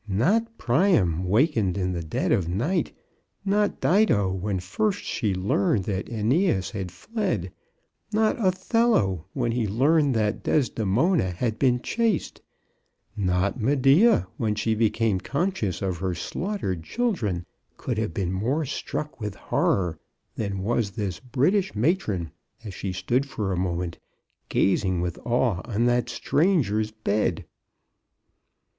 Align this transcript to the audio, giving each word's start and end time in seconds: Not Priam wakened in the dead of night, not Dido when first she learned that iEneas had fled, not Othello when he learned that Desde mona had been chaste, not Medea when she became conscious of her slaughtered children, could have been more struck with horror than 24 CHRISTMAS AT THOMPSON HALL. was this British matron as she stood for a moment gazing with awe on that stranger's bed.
Not 0.07 0.57
Priam 0.57 1.25
wakened 1.25 1.77
in 1.77 1.91
the 1.93 2.01
dead 2.01 2.31
of 2.31 2.49
night, 2.49 2.91
not 3.45 3.79
Dido 3.79 4.31
when 4.31 4.59
first 4.59 5.03
she 5.03 5.35
learned 5.35 5.83
that 5.83 6.07
iEneas 6.07 6.71
had 6.71 6.91
fled, 6.91 7.51
not 8.11 8.35
Othello 8.43 9.27
when 9.33 9.51
he 9.51 9.67
learned 9.67 10.15
that 10.15 10.41
Desde 10.41 10.87
mona 10.87 11.29
had 11.29 11.59
been 11.59 11.83
chaste, 11.83 12.41
not 13.15 13.61
Medea 13.61 14.27
when 14.37 14.55
she 14.55 14.73
became 14.73 15.19
conscious 15.19 15.83
of 15.83 15.99
her 15.99 16.15
slaughtered 16.15 16.81
children, 16.83 17.45
could 17.77 17.99
have 17.99 18.11
been 18.11 18.31
more 18.33 18.65
struck 18.65 19.19
with 19.21 19.35
horror 19.35 19.99
than 20.33 20.53
24 20.53 20.75
CHRISTMAS 20.75 20.87
AT 20.87 20.95
THOMPSON 20.95 20.97
HALL. 20.97 21.05
was 21.05 21.13
this 21.13 21.31
British 21.59 21.75
matron 21.75 22.31
as 22.63 22.73
she 22.73 22.91
stood 22.91 23.27
for 23.27 23.51
a 23.51 23.55
moment 23.55 23.99
gazing 24.49 24.99
with 25.01 25.19
awe 25.25 25.61
on 25.65 25.85
that 25.85 26.09
stranger's 26.09 26.89
bed. 26.89 27.45